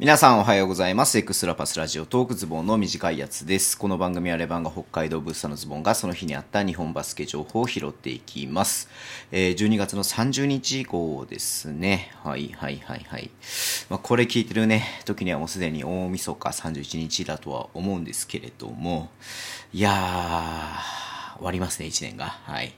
[0.00, 1.16] 皆さんおはようございます。
[1.18, 3.78] エクスラパスラジオトークズボンの短いやつです。
[3.78, 8.88] この番組はレバンが北海道ブースターのズボンがその日にあった日本バスケ情報を拾っていきます。
[9.30, 12.10] えー12月の30日以降ですね。
[12.24, 13.30] はいはいはいはい。
[13.88, 19.10] まあ、これ聞いてるね、時にはもうすでに大晦日31日だとは思うんですけれども、
[19.72, 22.26] いやー、終わりますね、1年が。
[22.42, 22.74] はい。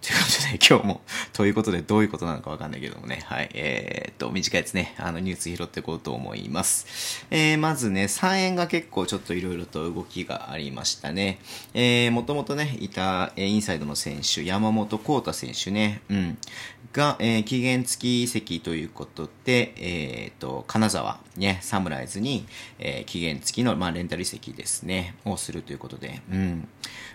[0.00, 1.00] ということで、今日も、
[1.32, 7.26] ということで、どういうことなのかわかんないけどもね、はい、えーっと、短いですね、あの、ニュース拾っていこうと思います。
[7.30, 11.40] えー、まずね、3円が結構ちょっといろいろと動きがありましたね。
[11.74, 16.38] えー、もともとね、いた、えーインサイドの選手、山本幸太選手ね、うん、
[16.92, 22.46] が、えー期限付き移籍ということで、えーっと、金沢、ね、サムライズに、
[22.78, 26.68] えー期限付きの、まあ、レンタル移籍ですね、をするということで、うん。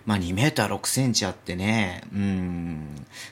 [0.05, 2.82] まあ、2メーター6センチあってね、うん、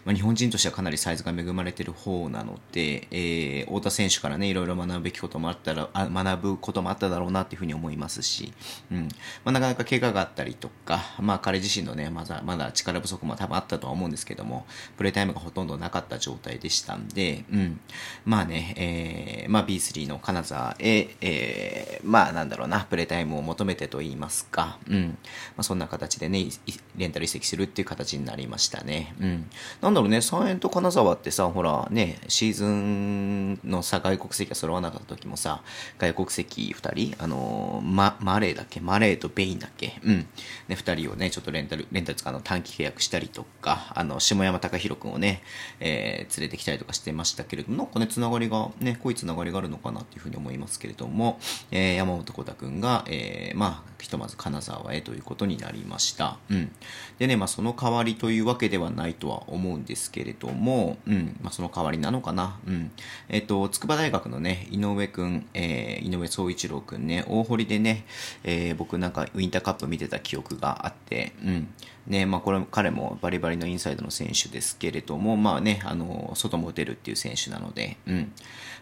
[0.06, 8.54] まあ、日本人としてはかなりサイズが恵まれている方なので、えー太田選手からね、いろいろ学ぶべきこともあったら、あ学ぶこともあっただろうなっていうふうに思いますし、
[8.92, 9.08] うん。
[9.44, 14.66] まあ、なかなか怪我があったりとか、まあ、彼自身のね、まだ、まだ力不足も多分あったとは思うんですけども、
[14.98, 17.80] プレータイムがほとんどなかった状態でしたんで、うん。
[18.26, 25.18] まあね、えー、まあ B3 の金沢へ、えー、まあなんだろうな、プレータイムを求めてと言いますか、うん。
[25.56, 26.46] まあそんな形でね、
[26.98, 29.16] レンタル移籍するっていう形になりましたね。
[29.20, 29.31] うん。
[29.82, 35.62] なんだろうね、三円と金沢ってさ、ほらね、シーズンのさ、外国籍が揃わなかった時もさ、
[35.98, 40.28] 外国籍二人、あのーマ、マレーだっけマレーとベインだっけうん。
[40.68, 45.44] ね、二人をね、ちょっとレンタル、レンタルつかの短期契約したりとか、あの、下山隆弘君をね、
[45.80, 51.40] えー連れてきたりとかしてましたけれども、なんかね、つながりが、ね、濃いつながりがあるのかなっていうふうに思いますけれども、
[51.72, 56.38] えー山本幸太君が、えーまあ、ひとまず金沢へということになりました。
[56.50, 56.72] うん。
[57.20, 62.60] でね、まあ、その代わりというわけではないとは思うんですけれども、うん、まあ、その代わりなのかな。
[62.68, 62.92] うん。
[63.30, 68.06] えっ、と、筑波大学のね、井上君、えー井上総一郎君ね、大堀でね、
[68.44, 71.68] えー僕なんかウィンターカップ見てた記憶があって、うん。
[72.08, 78.32] ね、まあ、これ、彼もバリバリのインサイドの選手ですけれども、まあね、あの、外も打てるっていう選手なので、うん。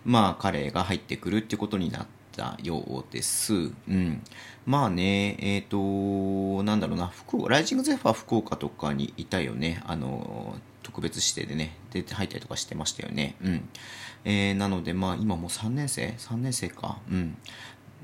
[0.06, 3.54] まあ、彼が入ってくるってことになってたようです。
[3.54, 4.24] うん。
[4.66, 9.84] まあね、えっ、と、なんだろうな、福岡、ライジングゼファー福岡とかにいたよね。
[9.86, 13.36] あの、特別指定でね、出て入ったりとかしてましたよね。
[13.44, 13.70] うん。
[14.24, 17.00] えーなので、まあ、今もう3年生 ?3 年生か。
[17.12, 17.38] うん。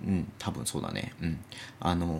[0.04, 1.14] うん、多分そうだね。
[1.22, 1.40] うん。
[1.80, 2.20] あの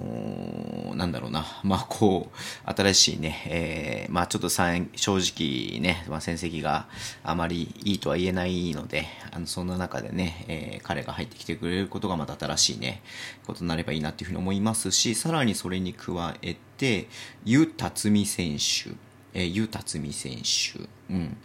[0.94, 1.46] ーなんだろうな。
[1.64, 6.88] まあ、こう、新しいね、えーまあ、ちょっと正直ね、まあ、戦績が
[7.24, 13.02] あまりいいとは言えないので、あの、そんな中でね、えー彼が入ってきてくれることがまた新しいね、
[13.46, 17.08] ことになればいいなっていうふうに思いますし、さらにそれに加えて、
[17.44, 18.92] ゆ辰巳選手。
[19.34, 20.88] えー、ゆ辰巳選手。
[21.10, 21.38] うん。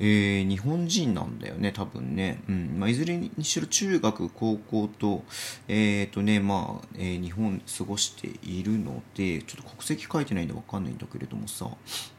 [0.00, 2.42] えー日本人なんだよね、多分ね。
[2.48, 2.76] うん。
[2.78, 5.24] まあ、いずれにしろ中学、高校と、
[5.68, 11.68] えっ、とね、まあ、えー日本過ごしているので、ちょっと国籍書いてないんでわかんないんだけれどもさ、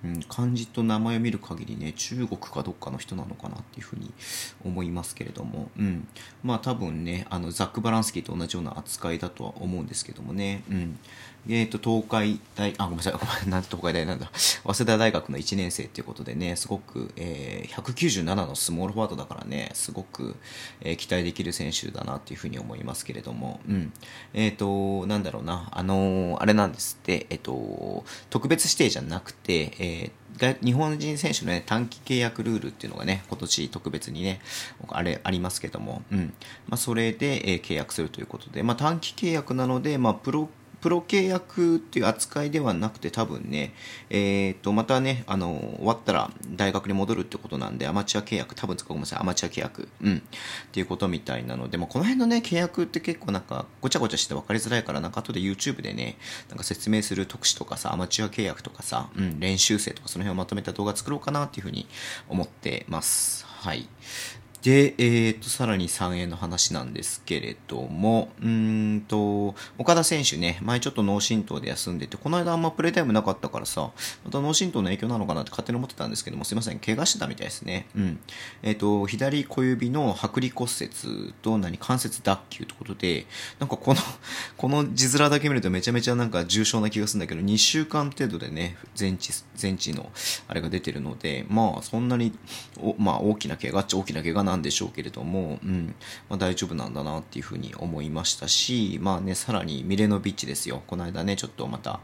[0.03, 4.11] うん、漢字と名前を見る限りね、中国かどっかの人なのかなっていうふうに
[4.63, 6.07] 思いますけれども、うん。
[6.43, 10.99] まあ、多分ね、あの、ザック・バランスキーと同じような扱いだとは思うんですけどもね、うん。
[11.47, 13.13] えっ、と、東海大、あ、ごめんなさい、
[13.49, 14.29] なんで東海大なんだ。
[14.33, 20.35] 早稲田大学の1年生っていうことでね、すごく、えー197のスモールフォワードだからね、すごく、
[20.81, 23.93] えー期待できる選手だなっていうふうに思いますけれども、うん。
[24.33, 34.39] えっ、と、なんだろうな、あのーあれなんですって、えっ、と、特別指定じゃなくて、えーが日本人選手のね、短期契約ルールっていうのがね、今年特別にね、
[34.87, 36.33] あれ、ありますけども、うん。
[36.67, 40.49] まあ、それで、えー契約するということで、まあ、短期契約なので、まあ、プロ、
[40.81, 43.73] プロ契約っていう扱いではなくて多分ね、
[44.09, 50.21] えっ、と、またね、あの、終わったら大学に戻るってことなんで、アマチュア契約、多分ごめんなさい、アマチュア契約、うん、っ
[50.71, 56.17] ていうことみたいなので、まあ、この辺のね、契約って結構なんか、ごちゃごちゃして分かりづらいから、なんか後で YouTube でね、
[56.47, 61.87] なんか説明する特使とかさ、アマチュア契約とかさ、うん、練習生とかその辺をまとめた動画作ろうかなっていうふうに
[62.29, 63.45] 思ってます。
[63.45, 63.89] はい。
[64.61, 73.91] で、えー、と、さらに3円の話なんですけれども、うんと、岡田選手ね、前ちょっと脳震盪で休んでて、この間あんまプレイタイムなかったからさ、
[74.25, 77.87] また脳震盪の影響なのかなって勝手に思ってたんですけども、すいません、怪我してたみたいですね。
[77.95, 78.19] うん。
[78.61, 83.27] えっ、と、左小指の剥離骨折と何、関節脱臼ということで、
[83.59, 84.01] なんかこの、
[84.57, 90.11] この字面だけ見るとめちゃめちゃなんか重症な気がするんだけど、2週間程度でね、全治、全治の
[90.49, 92.37] あれが出てるので、まあ、そんなに、
[92.77, 95.93] おまあ、大きな怪我っちゃ大きな怪我ななんでしょうけれども、うん、
[96.27, 100.81] まあ、大丈夫なんだなっていうふうに思いましたし、まあね、さらにミレノビッチですよ。
[100.87, 101.99] この間ね、ちょっとまた、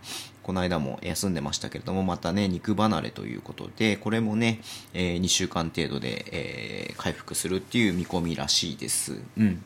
[0.46, 4.62] この間も休んでましたけれども、またね、肉離れということで、これもね、
[4.94, 9.18] えー2週間程度で、えー回復するっていう見込みらしいです。
[9.40, 9.64] うん。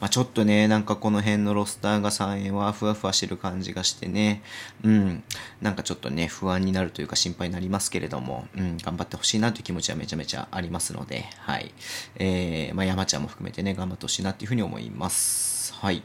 [0.00, 4.42] まあ、ちょっとね、なんかこの辺のロスターが3円はふわふわしてる感じがしてね、
[4.82, 5.22] うん、
[5.60, 11.72] なんかちょっとね、不安になるというか心配になりますけれども、うん、頑張ってほしいなという気持ちはめちゃめちゃありますので、はい。
[12.16, 15.61] えー、まあ、山ちゃんも含めてね、頑張ってほしいなというふうに思います。
[15.70, 16.02] はい。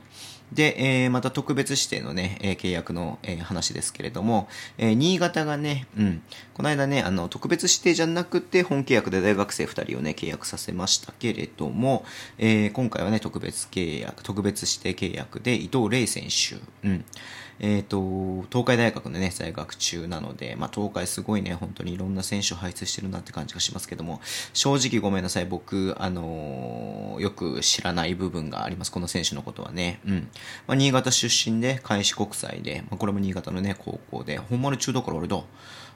[0.51, 6.21] で、えー、また特別指定のね、えー、契約の、えー、話ですけれども、え新潟がね、うん、
[6.53, 12.05] この間ね、あの、特別指定じゃなくて、本契約で大学生2人をね、契約させましたけれども、
[12.37, 16.55] え今回はね、特別契約、特別指定契約で伊藤玲選手、
[16.87, 17.05] うん、
[17.59, 24.21] えっ、ー、と、東海大学のね、在学中なので、まあ、東海すごいね、本当にいろんな選手を輩出してるなって感じがしますけども、
[24.53, 29.99] 正直ごめんなさい、僕、あのー、よく知らない部分があります、この選手のことはね。
[30.05, 30.29] うん。
[30.67, 35.41] まあ、新潟出身で、開志国際で、まあ、これも新潟のね、高校で、本丸中だから俺だ。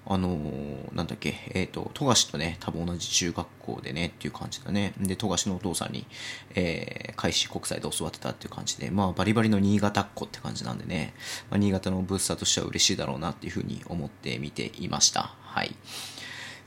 [0.05, 4.93] あのー、なんだっけ、えっ、ー、と、富樫とね、多分同じ中学校でねっていう感じだね。
[4.99, 6.07] で、富樫のお父さんに、
[6.55, 11.13] えー、開始国際で教わってたっていう感じで、まあ、バリバリの新潟っ子って感じなんでね、
[11.49, 15.35] まあ、新潟のブースターとしては嬉しいだろうなっていうふうに思って見ていました。
[15.41, 15.75] はい。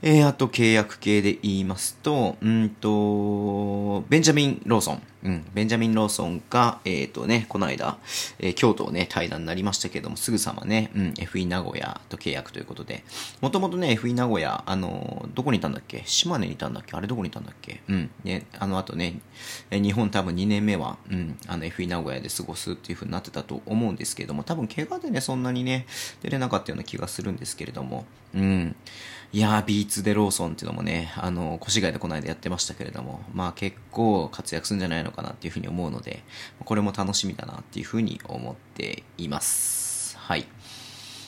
[0.01, 5.01] えー、あと契約系で言いますと、うんと、ベンジャミン・ローソン。
[5.23, 7.97] うん、ベンジャミン・ローソンが、えっ、ー、とね、この間、
[8.39, 13.03] えー、京都をね、対談になりましたけども、すぐさまね、うん、FE 名古屋と契約ということで、
[13.41, 16.03] もともとね、FE 名古屋、あの、どこにいたんだっけ？
[16.05, 16.95] 島根にいたんだっけ？
[16.95, 17.81] あれどこにいたんだっけ？
[17.87, 19.19] うん、ね、あの後ね、
[19.71, 25.87] 日本多分2年目は、うん、あの FE 名古屋で過ごすっていう風になってたと思うんですけども、多分怪我でね、そんなにね、
[26.21, 28.75] 出れなかったような気がするんですけれども、うん、
[29.31, 36.23] いやー、ビーツでローソンっていうのもね、あの、越谷でこの間やってましたけれども、まあ結構活躍するんじゃないのかかなっていうふうに思うので、
[36.63, 40.17] これも楽しみだなっていうふうに思っています。
[40.17, 40.45] はい。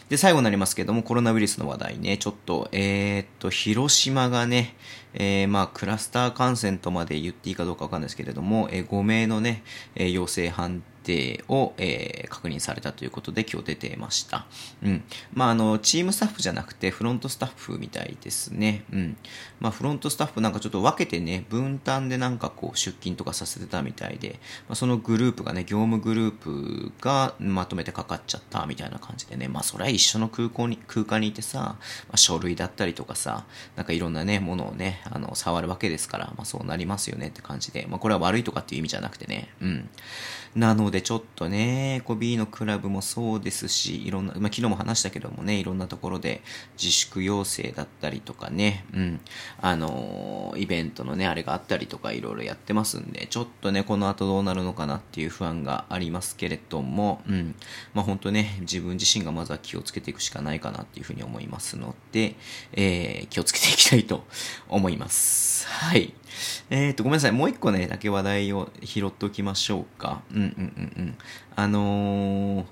[0.09, 4.75] で、最後になりますけども、コロナウイルスの話題ね、ちょっと、えー、っと、広島がね、
[5.13, 9.63] えー、まあ、クラスター感染とまで言っていいかどうかわかんないですけれども、えー、5名のね、
[9.95, 14.45] えー、陽性判定定を、えー、確認されたということで今日出てました。
[14.83, 15.03] うん。
[15.33, 18.83] まあ、あの、チームスタッフじゃなくてフロントスタッフみたいですね。
[18.91, 19.17] うん。
[19.61, 31.77] まあ、フロントスタッフなんかちょっと分けてね、分担でなんかこう出勤とかさせてたみたいで、まあ、そのグループがね、業務グループがまとめてかかっちゃったみたいな感じでね、まあ、それは一緒の空港に、空間にいてさ、ま
[32.13, 33.45] あ、書類だったりとかさ、
[33.77, 39.89] なんかいろんなね、ものをね、あの、触るわけですから、まあ、そうなりますよねって感じで、まあ、これは悪いとかっていう意味じゃなくてね、うん。
[40.55, 46.41] なのででちょっとね、こう B のクラブもそうですし、いろんな、まあ、昨日も話したけどもね、いろんなところで
[46.75, 49.19] 自粛要請だったりとかね、うん、
[49.61, 57.53] あのー、イベントのね、あれがあったりとかいろいろやってますんで、ちょっとね、この後どうなるのかなっていう不安がありますけれども、うん、
[57.93, 62.33] まあ本当ね、自分自身がまずは気をつけていくしかないかなっていうふうに思いますので、
[62.73, 64.23] えー、気をつけていきたいと
[64.67, 65.67] 思います。
[65.67, 66.15] はい。
[66.69, 67.31] えっ、ー、と、ごめんなさい。
[67.31, 70.21] もう一個ね、だけ話題を拾っておきましょうか。
[70.31, 71.17] うんうんうんうん。
[71.55, 72.65] あのー、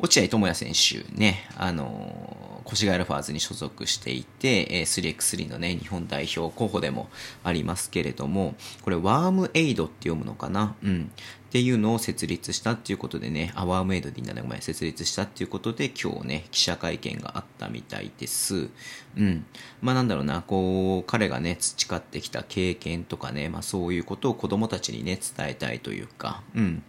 [0.00, 7.08] 落合知也選手ね、あのー、越谷アルファーズに所属していて、えー、3x3 のね、日本代表候補でも
[7.42, 10.76] ありますけれども、これ、ワームエイドって読むのかな？
[10.82, 11.10] うん。
[11.48, 18.68] っていうのを設立したっていうことでね、アワームエイドでいいんだね、ごめん、設立したっていうことで今日ね、記者会見があったみたいです。
[19.16, 19.46] うん。
[19.80, 26.82] まあなんだろうな、こう、彼がね、培ってきた経験とかね、まあそういうことを子供たちにね、伝えたいというか、うん。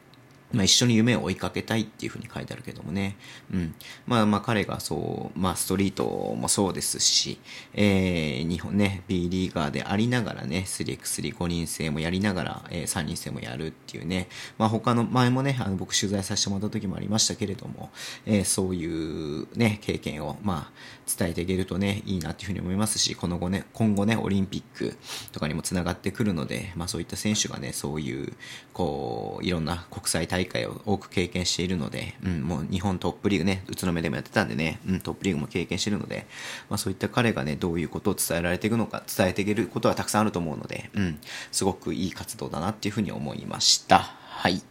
[0.51, 3.17] まあ、一緒に夢を追いかけたいっていうふうに書いてあるけどもね。
[3.53, 3.75] うん。
[4.07, 7.39] まあまあ彼がそう、まあストリートもそうですし、
[7.73, 14.27] えー、日本ね、B リーガーでありながらね、3x3、5人制もやりながら、えー、3人制もやるっていうね。
[14.57, 17.91] まあ他の、前もね、あの僕取材させてもらった時もありましたけれども、
[18.25, 20.71] えー、そういうね、経験を、まあ
[21.17, 24.95] 伝えていけるとね、いいなっていうふうに思いますし、この後ね、今後ね、オリンピック
[25.31, 28.33] とかにもつながってくるので、まあそういった選手がね、そういう、
[28.73, 36.27] こう、いろんな国際大会大会を多く経験しているので、うん、もう日本トップリーグね、宇都宮でもやってたんでね、うん、トップリーグも経験しているので、
[36.69, 41.19] まあそういった彼がね、どういうことを伝えられていくのか、伝えていけることはたくさんあると思うので、うん、
[41.51, 44.13] すごくいい活動だなっていうふうに思いました。
[44.39, 44.61] はい。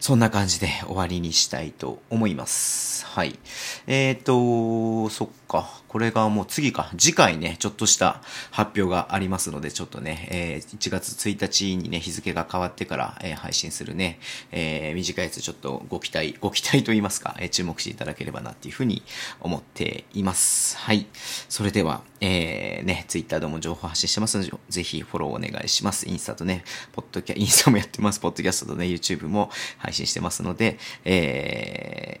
[0.00, 3.06] そんな感じで終わりにしたいと思います。
[3.06, 3.38] はい。
[3.86, 5.80] えっ、ー、と、そっか。
[5.88, 6.90] これがもう次か。
[6.98, 14.18] 次回ね、ちょっとした発表がありますので、ちょっとね、えー、1月1日にね、日付が変わってから、えー、配信するね、
[14.50, 19.04] えー、短いやつちょっとご期待、ご期待と言いますか、えー、注目していただければなっていうふうに
[19.40, 20.76] 思っています。
[20.78, 21.06] はい。
[21.48, 26.08] それでは、えー、ね、ツイッターでも情報発信してますので、ぜひフォローお願いします。
[26.08, 28.18] インスタとね、ポッドキャ、インスタもやってます。
[28.18, 32.20] ポッドキャストとね、YouTube YouTube も配信してますので、え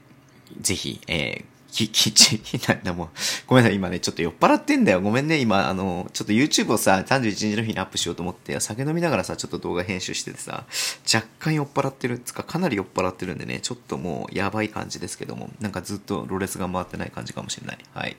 [0.58, 3.08] ー、ぜひ、えー、き、 きち、なんだもう、
[3.48, 5.00] ごめんなさい、今ね、ちょっと酔っ払ってんだよ。
[5.00, 10.64] ごめんね、今、あの、ちょっと YouTube をさ、31日の日にアップしようと思って、酒飲みながらさ、ちょっと動画編集しててさ、
[11.12, 17.78] 若干酔っ払ってる、つか、かなり酔っ払ってるんでね、ちょっともう、やばい感じですけども、なんかずっとロレスが回ってない感じかもしれない。
[17.92, 18.16] はい。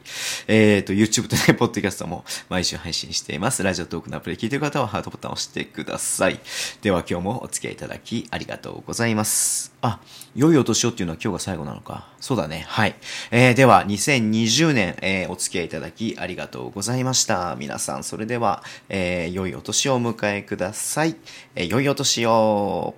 [0.47, 3.63] えーと、YouTube とね、ポッドキャストも毎週配信しています。
[3.63, 6.39] ラジオトークのアプリ聞いてる方はハートボタンを押してください。
[6.81, 9.73] では今日もお付き合いいただきありがとうございます。
[9.81, 9.99] あ、
[10.35, 12.07] 良いお年をっていうのは今日が最後なのか。
[12.19, 12.65] そうだね。
[12.67, 12.95] はい。
[13.31, 17.55] えー、では、2020年、えー、お付き合いいただきありがとうございました。
[17.57, 21.15] 皆さん、それでは、えー、良いお年をお迎えください。
[21.55, 22.95] えー、良いお年を。